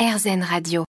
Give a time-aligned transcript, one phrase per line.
[0.00, 0.84] RZN Radio.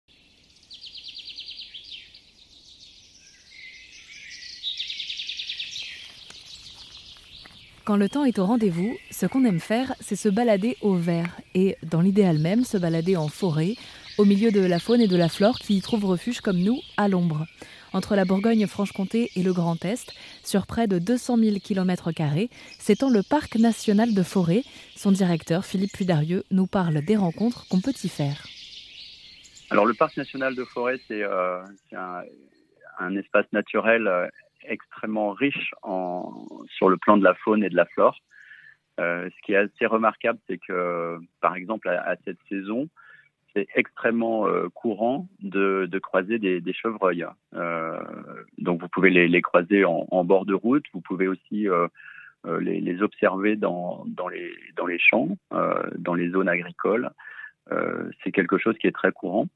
[7.83, 11.41] Quand le temps est au rendez-vous, ce qu'on aime faire, c'est se balader au vert
[11.53, 13.75] et, dans l'idéal même, se balader en forêt,
[14.17, 16.79] au milieu de la faune et de la flore qui y trouvent refuge comme nous
[16.95, 17.45] à l'ombre.
[17.91, 20.13] Entre la Bourgogne-Franche-Comté et le Grand Est,
[20.45, 22.11] sur près de 200 000 km,
[22.79, 24.63] s'étend le Parc national de forêt.
[24.95, 28.47] Son directeur, Philippe Pudarieux, nous parle des rencontres qu'on peut y faire.
[29.71, 32.23] Alors le Parc national de forêt, c'est euh, un,
[32.99, 34.27] un, espace naturel euh,
[34.65, 38.19] extrêmement riche en, sur le plan de la faune et de la flore.
[38.99, 42.89] Euh, ce qui est assez remarquable, c'est que, par exemple, à, cette saison,
[43.53, 47.25] c'est extrêmement euh, courant de, de, croiser des, des chevreuils.
[47.53, 47.97] Euh,
[48.57, 50.85] donc, vous pouvez les, les croiser en, en, bord de route.
[50.93, 51.67] Vous pouvez aussi
[52.59, 55.29] les, les, observer dans, dans, les, dans les champs,
[55.97, 57.09] dans les zones agricoles.
[58.23, 59.47] C'est quelque chose qui est très courant.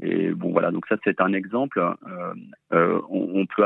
[0.00, 1.82] Et bon, voilà, donc ça, c'est un exemple.
[2.70, 3.64] On, on, peut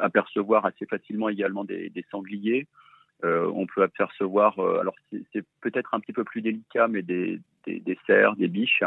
[0.00, 2.66] apercevoir assez facilement également des, sangliers.
[3.24, 7.40] Euh, on peut apercevoir, euh, alors c'est peut-être un petit peu plus délicat, mais des,
[7.66, 8.82] des, cerfs, des biches,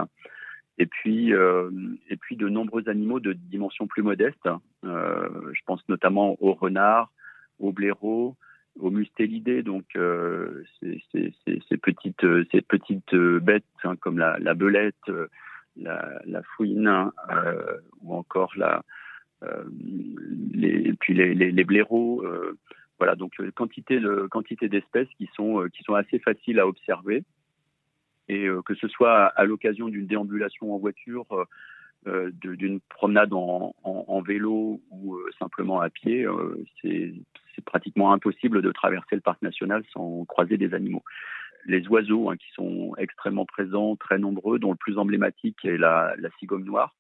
[0.80, 1.70] et puis euh,
[2.10, 4.50] et puis de nombreux animaux de dimension plus modeste.
[4.84, 7.12] je pense notamment aux renards,
[7.60, 8.36] aux blaireaux,
[8.80, 15.12] aux mustélidés, donc ces, ces, petites ces petites bêtes hein, comme la, la belette,
[15.78, 17.12] la, la fouine
[18.02, 18.84] ou encore la
[20.54, 22.24] les, et puis les, les, les blaireaux.
[23.04, 26.68] Voilà, donc euh, quantité de quantité d'espèces qui sont euh, qui sont assez faciles à
[26.68, 27.24] observer
[28.30, 31.26] et euh, que ce soit à, l'occasion d'une déambulation en voiture,
[32.42, 36.26] d'une promenade en, vélo ou simplement à pied,
[36.82, 37.14] c'est
[37.66, 41.04] pratiquement impossible de traverser le parc national sans croiser des animaux.
[41.66, 46.16] Les oiseaux hein, qui sont extrêmement présents, très nombreux, dont le plus emblématique est la,
[46.40, 46.94] cigogne noire,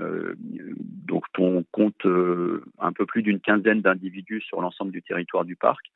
[0.00, 5.46] euh, donc on compte euh, un peu plus d'une quinzaine d'individus sur l'ensemble du territoire
[5.46, 5.86] du parc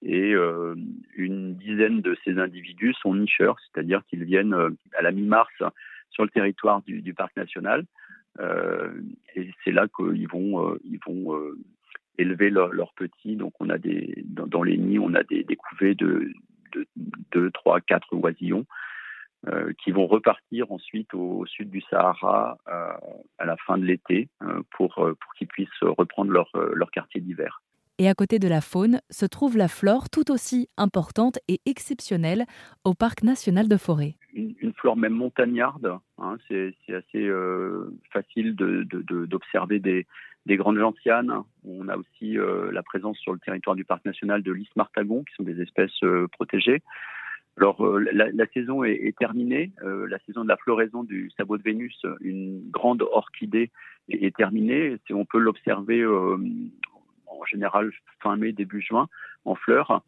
[0.00, 0.74] et euh,
[1.14, 4.56] une dizaine de ces individus sont nicheurs, c'est-à-dire qu'ils viennent
[4.98, 5.52] à la mi-mars
[6.12, 7.84] sur le territoire du, parc national
[8.38, 11.38] et c'est là qu'ils vont ils vont
[12.18, 13.36] élever leurs petits.
[13.36, 16.32] Donc on a des dans, les nids on a des, des couvées de,
[16.72, 16.86] de
[17.32, 18.66] 2, 3, 4 oisillons
[19.48, 22.92] euh, qui vont repartir ensuite au, sud du Sahara euh,
[23.38, 27.60] à la fin de l'été euh, pour, pour qu'ils puissent reprendre leur, leur quartier d'hiver.
[27.98, 32.46] Et à côté de la faune se trouve la flore tout aussi importante et exceptionnelle
[32.84, 34.14] au parc national de forêt.
[34.34, 40.06] Une, une flore même montagnarde, hein, c'est assez euh, facile d'observer de, de, des,
[40.46, 41.42] des, grandes gentianes.
[41.66, 45.22] On a aussi euh, la présence sur le territoire du parc national de l'Is martagon,
[45.24, 46.82] qui sont des espèces euh, protégées.
[47.58, 51.30] Alors euh, la, la, saison est, est terminée, euh, la saison de la floraison du
[51.36, 53.70] sabot de Vénus, une grande orchidée,
[54.08, 54.96] est, est terminée.
[55.10, 59.08] On peut l'observer en général fin mai, début juin
[59.44, 60.02] en fleurs,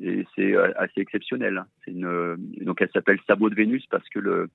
[0.00, 1.64] et c'est euh, assez exceptionnel.
[1.86, 4.48] Une, donc elle s'appelle sabot de Vénus parce que le,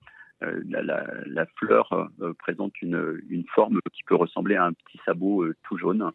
[0.43, 2.09] euh, la, la, la, fleur
[2.39, 6.11] présente une, une, forme qui peut ressembler à un petit sabot tout jaune.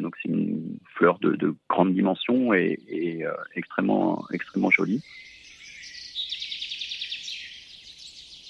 [0.00, 5.02] donc c'est une fleur de, de grande dimension et, et extrêmement extrêmement jolie.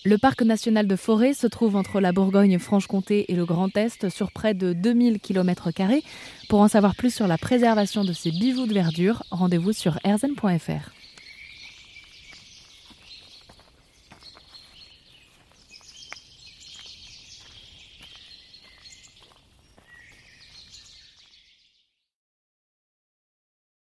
[0.07, 4.31] Le parc national de forêt se trouve entre la Bourgogne-Franche-Comté et le Grand Est sur
[4.31, 5.71] près de 2000 km.
[6.49, 10.96] Pour en savoir plus sur la préservation de ces bijoux de verdure, rendez-vous sur erzen.fr.